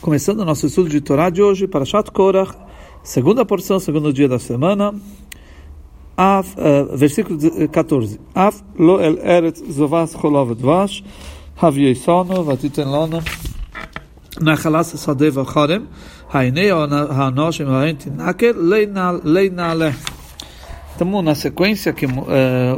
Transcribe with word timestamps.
Começando 0.00 0.40
o 0.40 0.44
nosso 0.44 0.66
estudo 0.66 0.88
de 0.88 1.00
Torá 1.00 1.28
de 1.28 1.42
hoje, 1.42 1.66
para 1.66 1.84
Shat 1.84 2.12
Korach, 2.12 2.52
segunda 3.02 3.44
porção, 3.44 3.80
segundo 3.80 4.12
dia 4.12 4.28
da 4.28 4.38
semana, 4.38 4.94
Av, 6.16 6.46
uh, 6.56 6.96
versículo 6.96 7.36
14. 7.68 8.20
Av 8.32 8.54
lo 8.78 9.00
el 9.00 9.18
eretz 9.18 9.60
zovas 9.72 10.14
cholov 10.14 10.54
dvash, 10.54 11.02
haviesono 11.56 12.44
vatiten 12.44 12.88
lono, 12.88 13.22
nachalas 14.40 14.94
sadeh 14.94 15.32
vacharem, 15.32 15.88
hainei 16.32 16.70
hanoshim 16.70 17.66
haenti 17.66 18.08
naker, 18.08 18.54
leina 18.54 19.74
le. 19.74 19.94
Estamos 20.92 21.24
na 21.24 21.34
sequência 21.34 21.92
que 21.92 22.06
uh, 22.06 22.10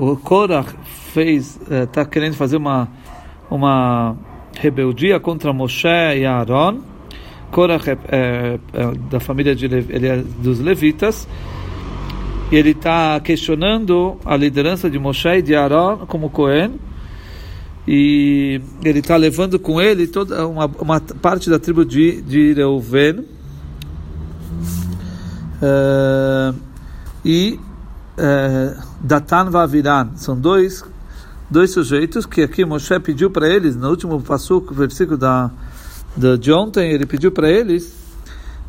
o 0.00 0.16
Korach 0.16 0.74
fez, 1.12 1.60
está 1.70 2.02
uh, 2.02 2.08
querendo 2.08 2.34
fazer 2.34 2.56
uma, 2.56 2.88
uma 3.50 4.16
rebeldia 4.58 5.20
contra 5.20 5.52
Moshe 5.52 5.86
e 5.86 6.24
Aaron, 6.24 6.89
Korach 7.50 7.88
é, 7.88 7.98
é, 8.08 8.58
é 8.72 8.92
da 9.10 9.20
família 9.20 9.54
de 9.54 9.66
ele 9.66 10.06
é 10.06 10.16
dos 10.16 10.60
levitas 10.60 11.26
e 12.50 12.56
ele 12.56 12.70
está 12.70 13.20
questionando 13.20 14.18
a 14.24 14.36
liderança 14.36 14.90
de 14.90 14.98
Moshe 14.98 15.28
e 15.28 15.42
de 15.42 15.54
Aaron 15.54 16.06
como 16.06 16.30
Cohen 16.30 16.78
e 17.86 18.60
ele 18.84 19.00
está 19.00 19.16
levando 19.16 19.58
com 19.58 19.80
ele 19.80 20.06
toda 20.06 20.46
uma, 20.46 20.66
uma 20.78 21.00
parte 21.00 21.48
da 21.50 21.58
tribo 21.58 21.84
de, 21.84 22.22
de 22.22 22.52
Reuven. 22.52 23.24
Uh, 25.62 26.54
e 27.24 27.58
uh, 28.16 28.82
Datan 29.00 29.50
Vaviran 29.50 30.10
são 30.16 30.38
dois 30.38 30.84
dois 31.50 31.72
sujeitos 31.72 32.24
que 32.24 32.42
aqui 32.42 32.64
Moshe 32.64 32.98
pediu 33.00 33.30
para 33.30 33.48
eles 33.48 33.76
no 33.76 33.90
último 33.90 34.22
passo 34.22 34.60
versículo 34.70 35.18
da 35.18 35.50
de, 36.16 36.38
de 36.38 36.52
ontem, 36.52 36.90
ele 36.90 37.06
pediu 37.06 37.30
para 37.32 37.48
eles 37.48 37.98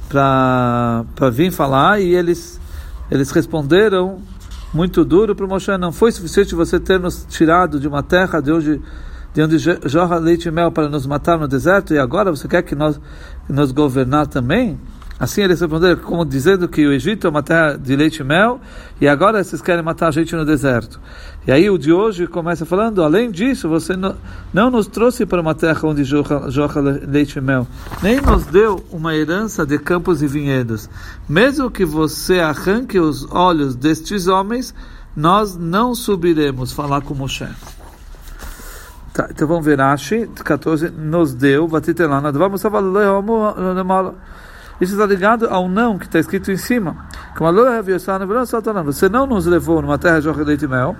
para 0.07 1.29
vir 1.31 1.51
falar 1.51 2.01
e 2.01 2.13
eles 2.13 2.59
eles 3.09 3.31
responderam 3.31 4.19
muito 4.73 5.03
duro 5.03 5.35
para 5.35 5.47
Moshe, 5.47 5.77
não 5.77 5.91
foi 5.91 6.11
suficiente 6.11 6.55
você 6.55 6.79
ter 6.79 6.99
nos 6.99 7.25
tirado 7.29 7.79
de 7.79 7.87
uma 7.87 8.03
terra 8.03 8.41
de 8.41 8.51
onde 8.51 8.81
de 9.33 9.41
onde 9.41 9.57
jorra 9.57 10.17
leite 10.17 10.49
e 10.49 10.51
mel 10.51 10.71
para 10.71 10.89
nos 10.89 11.05
matar 11.07 11.37
no 11.37 11.47
deserto 11.47 11.93
e 11.93 11.97
agora 11.97 12.31
você 12.31 12.47
quer 12.47 12.61
que 12.61 12.75
nós 12.75 12.99
nos 13.47 13.71
governar 13.71 14.27
também? 14.27 14.77
Assim 15.21 15.43
eles 15.43 15.61
responderam, 15.61 16.01
como 16.01 16.25
dizendo 16.25 16.67
que 16.67 16.83
o 16.83 16.91
Egito 16.91 17.27
é 17.27 17.29
uma 17.29 17.43
terra 17.43 17.77
de 17.77 17.95
leite 17.95 18.21
e 18.21 18.23
mel, 18.23 18.59
e 18.99 19.07
agora 19.07 19.43
vocês 19.43 19.61
querem 19.61 19.83
matar 19.83 20.07
a 20.07 20.11
gente 20.11 20.35
no 20.35 20.43
deserto. 20.43 20.99
E 21.45 21.51
aí 21.51 21.69
o 21.69 21.77
de 21.77 21.93
hoje 21.93 22.25
começa 22.25 22.65
falando, 22.65 23.03
além 23.03 23.29
disso, 23.29 23.69
você 23.69 23.95
não, 23.95 24.15
não 24.51 24.71
nos 24.71 24.87
trouxe 24.87 25.23
para 25.23 25.39
uma 25.39 25.53
terra 25.53 25.79
onde 25.83 26.03
jorra 26.03 26.81
leite 27.07 27.37
e 27.37 27.41
mel, 27.41 27.67
nem 28.01 28.19
nos 28.19 28.47
deu 28.47 28.83
uma 28.91 29.15
herança 29.15 29.63
de 29.63 29.77
campos 29.77 30.23
e 30.23 30.27
vinhedos. 30.27 30.89
Mesmo 31.29 31.69
que 31.69 31.85
você 31.85 32.39
arranque 32.39 32.99
os 32.99 33.31
olhos 33.31 33.75
destes 33.75 34.25
homens, 34.25 34.73
nós 35.15 35.55
não 35.55 35.93
subiremos 35.93 36.71
falar 36.71 37.01
com 37.01 37.13
Moshe. 37.13 37.47
Tá, 39.13 39.27
então 39.29 39.47
vamos 39.47 39.63
ver, 39.63 39.79
Ashi 39.79 40.27
14, 40.43 40.89
nos 40.89 41.35
deu, 41.35 41.67
vamos 41.67 42.59
falar, 42.59 44.15
isso 44.81 44.93
está 44.93 45.05
ligado 45.05 45.47
ao 45.47 45.69
não 45.69 45.97
que 45.99 46.05
está 46.05 46.19
escrito 46.19 46.51
em 46.51 46.57
cima. 46.57 46.97
Você 48.83 49.07
não 49.07 49.27
nos 49.27 49.45
levou 49.45 49.81
numa 49.81 49.97
terra 49.99 50.19
de 50.19 50.27
leite 50.29 50.65
e 50.65 50.67
mel. 50.67 50.95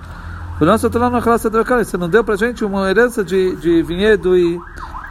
Você 0.58 1.96
não 1.96 2.08
deu 2.08 2.22
para 2.22 2.34
a 2.34 2.36
gente 2.38 2.64
uma 2.64 2.88
herança 2.88 3.24
de, 3.24 3.56
de 3.56 3.82
vinhedo 3.82 4.36
e 4.38 4.56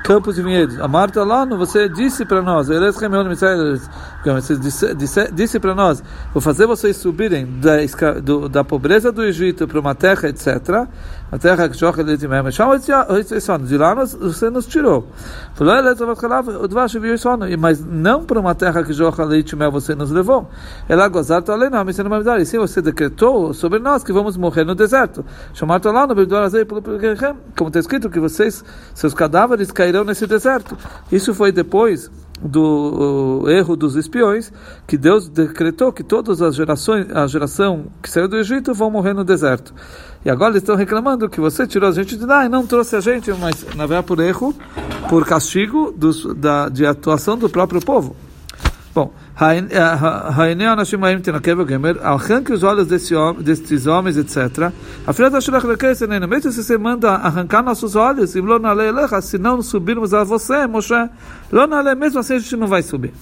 campos 0.03 0.37
e 0.37 0.41
vinhedos. 0.41 0.79
A 0.79 0.87
Marta 0.87 1.23
lá, 1.23 1.45
você 1.45 1.87
disse 1.87 2.25
para 2.25 2.41
nós, 2.41 2.67
você 2.67 4.57
disse, 4.57 4.93
disse, 4.95 5.31
disse 5.31 5.59
para 5.59 5.73
nós, 5.75 6.03
vou 6.33 6.41
fazer 6.41 6.65
vocês 6.65 6.97
subirem 6.97 7.45
da, 7.59 7.77
do, 8.21 8.49
da 8.49 8.63
pobreza 8.63 9.11
do 9.11 9.23
Egito 9.23 9.67
para 9.67 9.79
uma 9.79 9.95
terra, 9.95 10.29
etc. 10.29 10.87
A 11.31 11.37
terra 11.37 11.69
que 11.69 11.77
joga 11.77 12.03
leite 12.03 12.25
e 12.25 12.27
mel. 12.27 12.43
De 12.43 13.77
lá 13.77 13.93
você 13.93 14.49
nos 14.49 14.65
tirou. 14.65 15.07
Mas 17.57 17.85
não 17.85 18.25
para 18.25 18.39
uma 18.39 18.53
terra 18.53 18.83
que 18.83 18.91
joga 18.91 19.23
leite 19.23 19.53
e 19.53 19.55
mel 19.55 19.71
você 19.71 19.95
nos 19.95 20.11
levou. 20.11 20.49
Ela 20.89 21.07
gozar 21.07 21.41
tá 21.41 21.53
além 21.53 21.69
E 22.41 22.45
sim, 22.45 22.57
você 22.57 22.81
decretou 22.81 23.53
sobre 23.53 23.79
nós 23.79 24.03
que 24.03 24.11
vamos 24.11 24.35
morrer 24.35 24.65
no 24.65 24.75
deserto. 24.75 25.23
Chamar 25.53 25.79
no 25.85 26.15
como 27.55 27.69
está 27.69 27.79
escrito 27.79 28.09
que 28.09 28.19
vocês, 28.19 28.63
seus 28.93 29.13
cadáveres 29.13 29.71
cairão 29.91 30.05
nesse 30.05 30.25
deserto. 30.25 30.77
Isso 31.11 31.33
foi 31.33 31.51
depois 31.51 32.09
do 32.41 33.45
erro 33.47 33.75
dos 33.75 33.95
espiões, 33.95 34.51
que 34.87 34.97
Deus 34.97 35.27
decretou 35.27 35.93
que 35.93 36.03
todas 36.03 36.41
as 36.41 36.55
gerações, 36.55 37.11
a 37.11 37.27
geração 37.27 37.85
que 38.01 38.09
saiu 38.09 38.27
do 38.27 38.37
Egito 38.37 38.73
vão 38.73 38.89
morrer 38.89 39.13
no 39.13 39.23
deserto. 39.23 39.73
E 40.25 40.29
agora 40.29 40.51
eles 40.51 40.63
estão 40.63 40.75
reclamando 40.75 41.29
que 41.29 41.39
você 41.39 41.67
tirou 41.67 41.89
a 41.89 41.91
gente 41.91 42.17
de 42.17 42.25
lá 42.25 42.45
e 42.45 42.49
não 42.49 42.65
trouxe 42.65 42.95
a 42.95 42.99
gente, 42.99 43.31
mas 43.33 43.63
na 43.75 43.85
verdade 43.85 44.07
por 44.07 44.19
erro, 44.19 44.55
por 45.07 45.25
castigo 45.25 45.93
dos, 45.95 46.33
da, 46.35 46.67
de 46.69 46.85
atuação 46.85 47.37
do 47.37 47.49
próprio 47.49 47.81
povo. 47.81 48.15
Bom, 48.93 49.13
arranque 52.03 52.51
os 52.51 52.61
olhos 52.61 52.87
desse, 52.87 53.13
destes 53.41 53.87
homens, 53.87 54.17
etc. 54.17 54.71
Mesmo 56.27 56.51
se 56.51 56.61
você 56.61 56.77
manda 56.77 57.11
arrancar 57.11 57.63
nossos 57.63 57.95
olhos, 57.95 58.31
se 58.31 59.37
não 59.37 59.61
subirmos 59.61 60.13
a 60.13 60.25
você, 60.25 60.67
Moshe, 60.67 60.93
mesmo 61.97 62.19
assim 62.19 62.33
a 62.35 62.39
gente 62.39 62.55
não 62.57 62.67
vai 62.67 62.81
subir. 62.81 63.13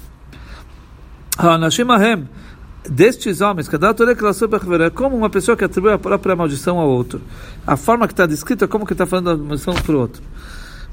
Destes 2.90 3.42
homens, 3.42 3.70
é 3.70 4.90
como 4.90 5.16
uma 5.16 5.30
pessoa 5.30 5.56
que 5.56 5.64
atribui 5.64 5.94
a 5.94 6.00
própria 6.00 6.36
maldição 6.36 6.80
ao 6.80 6.90
outro. 6.90 7.22
A 7.68 7.78
forma 7.78 8.08
que 8.08 8.14
está 8.14 8.26
descrita 8.26 8.66
é 8.66 8.68
como 8.68 8.88
que 8.88 8.94
está 8.94 9.06
falando 9.06 9.30
a 9.30 9.38
maldição 9.38 9.76
para 9.76 9.96
o 9.96 10.00
outro. 10.00 10.24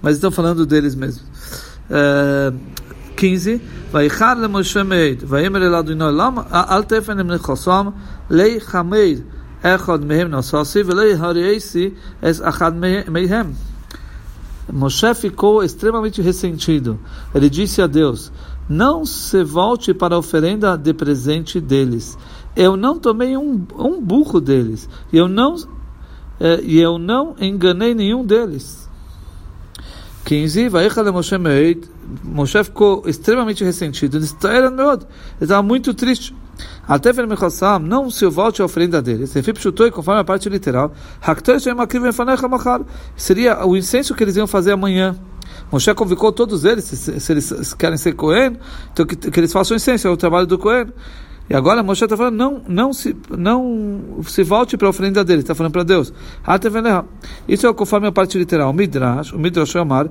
Mas 0.03 0.16
estão 0.16 0.31
falando 0.31 0.66
deles 0.66 0.94
mesmos. 0.94 1.25
Uh, 1.88 2.54
15, 3.18 3.53
ויחד 3.91 4.35
למשה 4.41 4.84
מעיד, 4.84 5.24
ויאמר 5.28 5.68
אל 5.68 5.75
אדוני 5.75 6.03
למה 6.18 6.41
אל 6.52 6.84
תפן 6.84 7.19
עם 7.19 7.28
נכסם, 7.28 7.88
לי 8.29 8.59
חמד 8.59 9.16
אחד 9.62 10.06
מהם 10.06 10.31
נסוסי, 10.31 10.81
ולי 10.81 11.13
הריאסי 11.13 11.90
es 12.24 12.41
אחד 12.41 12.72
מהם. 12.78 13.53
Moshe 14.72 15.13
ficou 15.13 15.62
extremamente 15.62 16.22
ressentido. 16.22 16.97
Ele 17.35 17.50
disse 17.50 17.81
a 17.81 17.88
Deus: 17.88 18.31
Não 18.69 19.06
se 19.06 19.44
volte 19.44 19.94
para 19.94 20.16
a 20.16 20.18
oferenda 20.18 20.78
de 20.78 20.94
presente 20.94 21.59
deles. 21.59 22.18
Eu 22.56 22.78
não 22.78 22.97
tomei 22.97 23.35
um, 23.35 23.66
um 23.78 24.02
burro 24.02 24.40
deles. 24.40 24.88
E 25.12 25.18
eu 25.18 25.28
não, 25.28 25.56
eh, 26.40 26.62
e 26.63 26.79
eu 26.79 26.97
não 26.97 27.35
enganei 27.40 27.94
nenhum 27.94 28.25
deles. 28.25 28.84
15, 30.26 30.69
Vaichale 30.69 31.12
Moshe 31.12 31.38
Meid, 31.38 31.88
Moshe 32.25 32.64
ficou 32.64 33.04
extremamente 33.06 33.62
ressentido, 33.62 34.16
ele 34.16 34.26
estava 34.26 35.62
muito 35.62 35.94
triste. 35.94 36.34
Até 36.88 37.12
ver 37.12 37.28
Mechassam, 37.28 37.78
não 37.78 38.10
se 38.10 38.26
volte 38.26 38.60
a 38.60 38.65
oferenda 38.65 39.00
dele. 39.00 39.26
Se 39.28 39.41
Fip 39.41 39.60
chutou 39.60 39.91
conforme 39.92 40.20
a 40.20 40.25
parte 40.25 40.48
literal, 40.48 40.92
seria 43.16 43.65
o 43.65 43.76
incenso 43.76 44.15
que 44.15 44.25
eles 44.25 44.36
iam 44.36 44.48
fazer 44.48 44.72
amanhã. 44.72 45.16
Moshe 45.70 45.94
convocou 45.94 46.32
todos 46.32 46.65
eles, 46.65 46.84
se, 46.84 47.20
se 47.20 47.32
eles 47.32 47.75
querem 47.75 47.97
ser 47.97 48.15
Cohen, 48.15 48.56
então 48.92 49.06
que, 49.06 49.15
que 49.15 49.41
eles 49.41 49.53
façam 49.53 49.76
incenso, 49.76 50.09
é 50.09 50.10
o 50.10 50.16
trabalho 50.16 50.47
do 50.47 50.59
Cohen. 50.59 50.86
E 51.49 51.55
agora 51.55 51.83
Moshe 51.83 52.05
está 52.05 52.17
falando, 52.17 52.34
não, 52.37 52.62
não, 52.67 52.93
se, 52.93 53.17
não 53.31 54.19
se 54.25 54.43
volte 54.43 54.77
para 54.77 54.89
a 54.89 54.91
oferenda 54.91 55.25
dele, 55.25 55.43
está 55.43 55.55
falando 55.55 55.73
para 55.73 55.84
Deus. 55.84 56.12
Isso 57.49 57.67
é 57.67 57.73
conforme 57.73 58.09
a 58.09 58.12
parte 58.12 58.37
literal. 58.37 58.71
O 58.71 58.75
Midrash, 58.75 59.33
o 59.33 59.39
Midrash 59.39 59.77
Amar, 59.77 60.09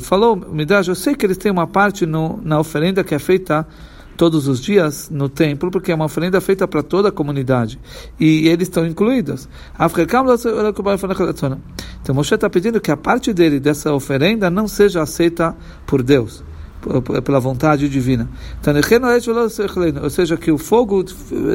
falou, 0.00 0.36
Midrash, 0.36 0.88
eu 0.88 0.94
sei 0.94 1.14
que 1.14 1.24
eles 1.24 1.38
têm 1.38 1.50
uma 1.50 1.66
parte 1.66 2.04
no, 2.04 2.38
na 2.42 2.60
oferenda 2.60 3.02
que 3.02 3.14
é 3.14 3.18
feita 3.18 3.66
todos 4.14 4.46
os 4.46 4.60
dias 4.60 5.08
no 5.08 5.30
templo, 5.30 5.70
porque 5.70 5.90
é 5.90 5.94
uma 5.94 6.04
oferenda 6.04 6.38
feita 6.42 6.68
para 6.68 6.82
toda 6.82 7.08
a 7.08 7.12
comunidade. 7.12 7.80
E 8.18 8.46
eles 8.46 8.68
estão 8.68 8.86
incluídos. 8.86 9.48
Então 12.02 12.14
Moshe 12.14 12.34
está 12.34 12.50
pedindo 12.50 12.78
que 12.78 12.90
a 12.90 12.96
parte 12.98 13.32
dele 13.32 13.58
dessa 13.58 13.94
oferenda 13.94 14.50
não 14.50 14.68
seja 14.68 15.00
aceita 15.00 15.56
por 15.86 16.02
Deus 16.02 16.44
pela 17.24 17.40
vontade 17.40 17.88
divina. 17.88 18.28
Ou 20.02 20.10
seja, 20.10 20.36
que 20.36 20.50
o 20.50 20.58
fogo 20.58 21.04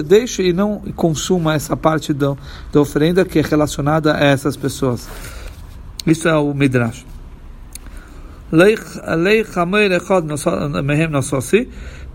deixe 0.06 0.44
e 0.44 0.54
não 0.54 0.80
consuma 0.96 1.54
essa 1.54 1.76
parte 1.76 2.14
da, 2.14 2.36
da 2.72 2.82
oferenda 2.82 3.26
que 3.26 3.40
é 3.40 3.42
relacionada 3.42 4.16
a 4.16 4.24
essas 4.24 4.56
pessoas. 4.56 5.08
Isso 6.06 6.28
é 6.28 6.36
o 6.36 6.54
Midrash. 6.54 7.06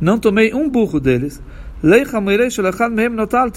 Não 0.01 0.19
tomei 0.19 0.55
um 0.55 0.69
burro 0.69 1.01
deles. 1.01 1.43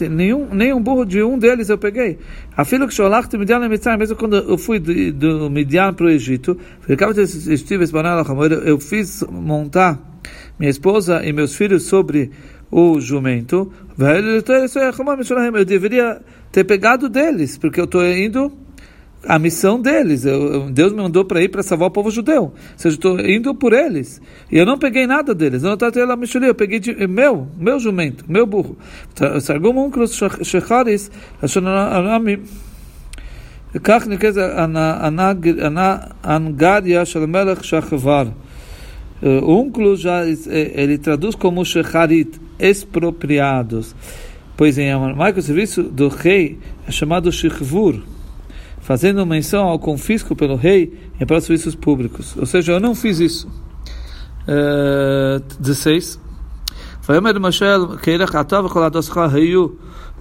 Nenhum, 0.10 0.48
nenhum 0.54 0.82
burro 0.82 1.06
de 1.06 1.22
um 1.22 1.38
deles 1.38 1.70
eu 1.70 1.78
peguei. 1.78 2.18
A 2.56 2.64
filha 2.64 2.88
que 2.88 2.94
Sholachti 2.94 3.38
Midian 3.38 3.68
Mitzrayim, 3.68 4.00
mesmo 4.00 4.16
quando 4.16 4.38
eu 4.38 4.58
fui 4.58 4.80
do, 4.80 5.50
Midian 5.50 5.94
para 5.94 6.06
o 6.06 6.10
Egito, 6.10 6.58
eu 8.66 8.80
fiz 8.80 9.24
montar 9.30 10.00
minha 10.58 10.70
esposa 10.70 11.22
e 11.26 11.34
meus 11.34 11.56
filhos 11.56 11.84
sobre 11.84 12.32
o 12.72 13.00
jumento. 13.00 13.72
Eu 13.98 15.66
deveria 15.66 16.22
ter 16.52 16.64
pegado 16.64 17.10
deles, 17.10 17.58
porque 17.58 17.80
eu 17.80 17.86
estou 17.86 18.06
indo 18.06 18.63
a 19.27 19.39
missão 19.39 19.81
deles. 19.81 20.25
Eu, 20.25 20.71
Deus 20.71 20.93
me 20.93 21.03
mandou 21.03 21.25
para 21.25 21.43
ir 21.43 21.49
para 21.49 21.63
salvar 21.63 21.89
o 21.89 21.91
povo 21.91 22.11
judeu. 22.11 22.43
Ou 22.43 22.53
seja, 22.77 22.97
estou 22.97 23.21
indo 23.21 23.55
por 23.55 23.73
eles. 23.73 24.21
E 24.51 24.57
eu 24.57 24.67
não 24.67 24.79
peguei 24.79 25.07
nada 25.07 25.35
deles. 25.35 25.63
Eu 25.63 25.71
não 25.71 25.77
tratei 25.77 26.05
lá 26.05 26.17
eu 26.47 26.55
peguei 26.55 26.79
de, 26.79 27.07
meu, 27.07 27.49
meu 27.59 27.79
jumento, 27.79 28.25
meu 28.29 28.47
burro. 28.47 28.77
Sargum 29.41 29.87
uncrus 29.87 30.19
shecharis, 30.43 31.11
כך 33.83 34.07
נקראת 34.09 34.37
הנגדיה 36.23 37.05
של 37.05 37.23
המלך 37.23 37.65
שחבר. 37.65 38.29
Unclus 39.21 40.01
já 40.01 40.25
ele 40.25 40.97
traduz 40.97 41.35
como 41.35 41.65
shecharit, 41.65 42.41
expropriados. 42.57 43.93
Pois 44.57 44.79
em 44.79 44.93
aramaico 44.93 45.41
o 45.41 45.43
serviço 45.43 45.83
do 45.83 46.07
rei 46.07 46.57
é 46.87 46.93
chamado 46.93 47.33
shechvur 47.33 48.01
fazendo 48.83 49.25
menção 49.27 49.65
ao 49.67 49.79
confisco 49.79 50.35
pelo 50.35 50.57
rei 50.57 50.99
em 51.21 51.27
para 51.27 51.41
serviços 51.41 51.75
públicos. 51.75 52.37
Ou 52.37 52.47
seja, 52.47 52.73
eu 52.73 52.81
não 52.81 52.95
fiz 52.95 53.21
isso. 53.21 53.49
Uh, 54.49 55.43
16. 55.61 56.19
ויאמר 57.09 57.33
למשל, 57.33 57.87
כילך 58.03 58.37
אתה 58.41 58.61
וכל 58.65 58.83
עדתך 58.83 59.21
היו 59.33 59.67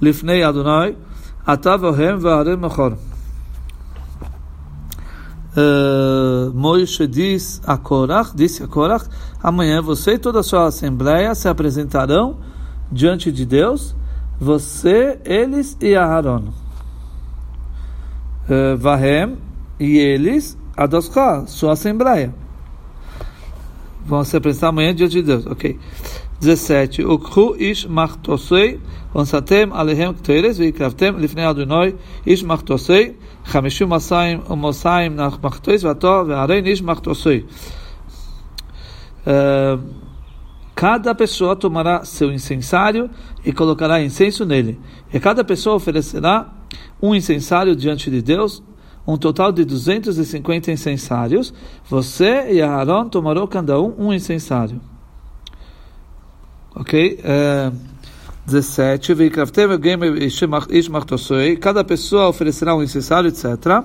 לפני 0.02 0.50
אדוני, 0.50 0.92
אתה 1.54 1.76
והם 1.82 2.18
והרי 2.22 2.56
מחור. 2.56 2.90
Moisés 6.54 7.08
diz 7.08 7.62
a 7.66 7.78
Korach, 7.78 8.36
disse 8.36 8.62
a 8.62 8.68
Korach, 8.68 9.06
amanhã 9.42 9.82
você 9.82 10.12
e 10.12 10.20
toda 10.20 10.42
a 10.42 10.44
sua 10.44 10.68
assembleia 10.68 11.34
se 11.34 11.48
apresentarão 11.48 12.38
diante 12.92 13.32
de 13.32 13.44
Deus, 13.44 13.96
você, 14.40 15.20
eles 15.26 15.76
e 15.82 15.96
Aaron. 15.96 16.54
Eh, 18.49 18.75
Vahem 18.77 19.37
e 19.79 19.99
eles, 19.99 20.59
Adoscha, 20.77 21.45
sua 21.47 21.73
assembleia. 21.73 22.35
Vão 24.05 24.25
se 24.25 24.37
apresentar 24.37 24.69
amanhã 24.69 24.95
diante 24.95 25.13
de 25.13 25.23
Deus. 25.23 25.47
Ok. 25.47 25.79
17. 26.41 27.05
Ukhu 27.05 27.55
ish 27.57 27.87
machtosei, 27.87 28.81
onsatem 29.15 29.73
alehem 29.73 30.13
kteres, 30.13 30.59
veikraftem 30.59 31.17
lifnei 31.17 31.45
adonai 31.45 31.95
ish 32.27 32.43
machtosei, 32.43 33.17
nach 35.15 35.39
machtois, 35.41 35.83
vato 35.83 36.25
ve'arein 36.25 36.67
ish 36.67 36.83
machtosei. 36.83 37.47
Eh, 39.25 39.79
cada 40.83 41.15
pessoa 41.15 41.55
tomará 41.55 42.05
seu 42.05 42.33
incensário 42.33 43.09
e 43.45 43.53
colocará 43.53 44.03
incenso 44.03 44.45
nele. 44.45 44.81
E 45.15 45.21
cada 45.21 45.45
pessoa 45.45 45.77
oferecerá 45.77 46.53
um 47.01 47.15
incensário 47.15 47.77
diante 47.77 48.11
de 48.11 48.21
Deus, 48.21 48.61
um 49.07 49.17
total 49.17 49.53
de 49.53 49.65
250 49.65 50.73
incensários. 50.73 51.55
Você 51.89 52.53
e 52.53 52.61
Aaron 52.61 53.09
tomarão 53.09 53.47
cada 53.47 53.81
um 53.81 53.95
um 53.97 54.13
incensário. 54.13 54.81
Ok? 56.75 57.21
É, 57.23 57.71
17. 58.45 59.15
Cada 61.61 61.85
pessoa 61.85 62.27
oferecerá 62.27 62.75
um 62.75 62.83
incensário, 62.83 63.29
etc. 63.29 63.85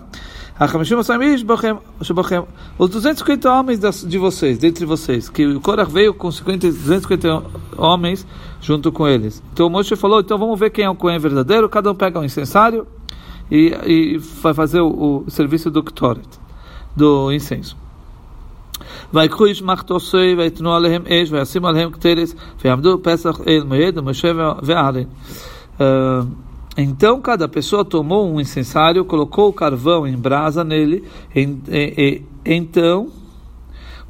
Os 2.79 2.91
250 2.91 3.51
homens 3.51 3.81
de 4.07 4.19
vocês, 4.19 4.59
dentre 4.59 4.85
vocês, 4.85 5.29
que 5.29 5.47
o 5.47 5.61
Korah 5.61 5.85
veio 5.85 6.15
com 6.15 6.31
50, 6.31 6.69
250 6.69 7.43
homens 7.77 8.27
junto 8.61 8.93
com 8.93 9.09
eles. 9.09 9.43
Então 9.53 9.67
o 9.67 9.71
Moshe 9.71 9.97
falou: 9.97 10.21
então 10.21 10.39
vamos 10.39 10.59
ver 10.59 10.71
quem 10.71 10.85
é 10.85 10.91
o 10.91 10.95
Cohen 10.95 11.19
verdadeiro. 11.19 11.69
Cada 11.69 11.91
um 11.91 11.95
pega 11.95 12.21
um 12.21 12.25
incensário 12.25 12.87
e, 13.51 13.75
e 13.87 14.19
vai 14.19 14.55
fazer 14.55 14.81
o, 14.81 15.25
o 15.27 15.31
serviço 15.31 15.71
do 15.71 15.83
Ktoret, 15.83 16.29
do 16.97 17.33
incenso. 17.33 17.77
ויקחו 19.15 19.47
איש 19.47 19.63
מחתוסי 19.63 20.35
ויתנו 20.39 20.75
עליהם 20.75 21.03
אש 21.07 21.33
וישימו 21.33 21.69
עליהם 21.69 21.91
כתרס 21.91 22.35
ויעמדו 22.65 22.99
פסח 23.03 23.41
אל 23.47 23.63
מועד 23.65 23.99
ומשה 23.99 24.33
ואהרן. 24.63 25.03
Então 26.78 27.20
cada 27.20 27.48
pessoa 27.48 27.84
tomou 27.84 28.32
um 28.32 28.40
incensário, 28.40 29.04
colocou 29.04 29.50
o 29.50 29.54
carvão 29.54 30.06
em 30.06 30.16
brasa 30.16 30.64
nele, 30.64 31.04
e 31.36 32.22
então 32.46 33.12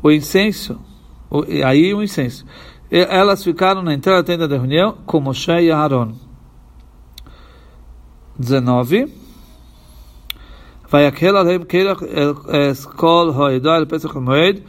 o 0.04 0.12
incenso, 0.12 0.78
o, 1.32 1.44
aí 1.66 1.94
o 1.94 2.04
incenso. 2.04 2.46
E 2.92 3.00
elas 3.00 3.42
ficaram 3.42 3.82
na 3.82 3.94
entrada 3.94 4.22
da 4.22 4.28
tenda 4.28 4.48
da 4.50 4.58
reunião 4.58 4.98
com 5.06 5.22
Moshe 5.22 5.50
e 5.50 5.72
Aaron. 5.72 6.14
19. 8.38 9.14
Vai 10.90 11.06
aquela 11.06 11.60
queira 11.60 11.96
escol 12.70 13.32
roedor, 13.32 13.88
como 14.12 14.26
moed, 14.26 14.64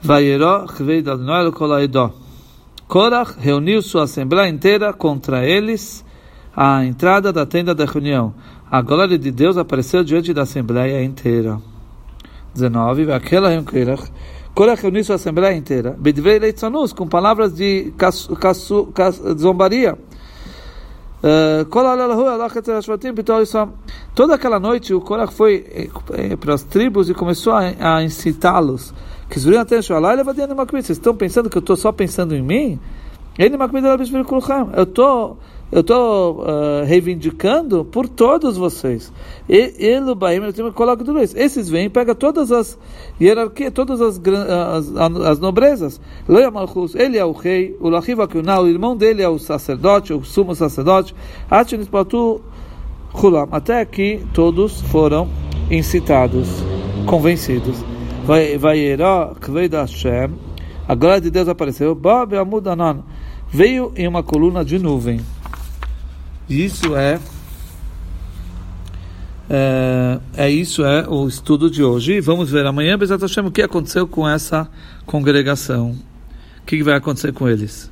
vai 0.00 0.24
eró, 0.24 0.66
revei 0.66 1.00
da 1.00 1.16
noel 1.16 1.52
colaidó. 1.52 2.12
Korach 2.86 3.38
reuniu 3.38 3.80
sua 3.80 4.04
assembleia 4.04 4.48
inteira 4.48 4.92
contra 4.92 5.46
eles 5.46 6.04
à 6.56 6.84
entrada 6.84 7.32
da 7.32 7.44
tenda 7.44 7.74
da 7.74 7.84
reunião. 7.84 8.34
A 8.70 8.80
glória 8.80 9.18
de 9.18 9.30
Deus 9.30 9.56
apareceu 9.56 10.02
diante 10.02 10.32
da 10.32 10.42
assembleia 10.42 11.02
inteira. 11.02 11.58
19. 12.54 13.12
Aquela 13.12 13.50
Korach 14.54 14.80
reuniu 14.80 15.02
sua 15.02 15.16
assembleia 15.16 15.56
inteira. 15.56 15.96
Bidvei 15.98 16.38
leitzanus, 16.38 16.92
com 16.92 17.08
palavras 17.08 17.54
de 17.54 17.92
zombaria. 19.36 19.98
Toda 24.14 24.34
aquela 24.34 24.60
noite 24.60 24.94
o 24.94 25.00
Korach 25.00 25.32
foi 25.32 25.64
eh, 25.68 25.88
eh, 26.12 26.36
para 26.36 26.54
as 26.54 26.62
tribos 26.62 27.10
e 27.10 27.14
começou 27.14 27.54
a, 27.54 27.96
a 27.96 28.04
incitá-los. 28.04 28.94
Vocês 29.28 30.90
estão 30.90 31.16
pensando 31.16 31.50
que 31.50 31.56
eu 31.56 31.60
estou 31.60 31.76
só 31.76 31.90
pensando 31.90 32.36
em 32.36 32.42
mim? 32.42 32.78
Eu 33.36 34.82
estou 34.84 35.38
eu 35.72 35.80
estou 35.80 36.42
uh, 36.42 36.84
reivindicando 36.86 37.84
por 37.84 38.08
todos 38.08 38.56
vocês. 38.56 39.12
Ele, 39.48 39.74
eu 40.56 40.72
coloco 40.72 41.04
tudo 41.04 41.20
isso. 41.20 41.36
Esses 41.36 41.68
vêm, 41.68 41.90
pega 41.90 42.14
todas 42.14 42.52
as 42.52 42.78
hierarquias, 43.20 43.72
todas 43.72 44.00
as, 44.00 44.20
as, 44.20 44.96
as 45.26 45.38
nobrezas. 45.40 46.00
Ele 46.94 47.18
é 47.18 47.24
o 47.24 47.32
rei, 47.32 47.76
o 47.80 47.88
Lachivakunah, 47.88 48.60
o 48.60 48.68
irmão 48.68 48.96
dele 48.96 49.22
é 49.22 49.28
o 49.28 49.38
sacerdote, 49.38 50.12
o 50.12 50.22
sumo 50.22 50.54
sacerdote. 50.54 51.14
Até 53.50 53.84
que 53.84 54.24
todos 54.32 54.80
foram 54.82 55.28
incitados, 55.70 56.48
convencidos. 57.06 57.84
Vai, 58.24 58.56
vai, 58.56 58.96
a 60.86 60.94
glória 60.94 61.20
de 61.20 61.30
Deus 61.30 61.48
apareceu. 61.48 61.98
Veio 63.48 63.92
em 63.96 64.06
uma 64.06 64.22
coluna 64.22 64.64
de 64.64 64.78
nuvem. 64.78 65.20
Isso 66.48 66.94
é, 66.94 67.18
é, 69.48 70.20
é 70.36 70.50
isso 70.50 70.84
é 70.84 71.08
o 71.08 71.26
estudo 71.26 71.70
de 71.70 71.82
hoje. 71.82 72.20
Vamos 72.20 72.50
ver 72.50 72.66
amanhã, 72.66 72.98
Bezat 72.98 73.20
Hashem, 73.20 73.46
o 73.46 73.50
que 73.50 73.62
aconteceu 73.62 74.06
com 74.06 74.28
essa 74.28 74.68
congregação. 75.06 75.96
O 76.60 76.66
que 76.66 76.82
vai 76.82 76.94
acontecer 76.94 77.32
com 77.32 77.48
eles? 77.48 77.90